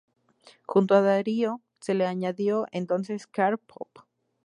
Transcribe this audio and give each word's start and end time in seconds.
Junto 0.65 0.95
a 0.95 1.01
Dario 1.01 1.61
se 1.79 1.93
le 1.93 2.07
añadió 2.07 2.65
entonces 2.71 3.27
Karl 3.27 3.59
Pov. 3.59 4.07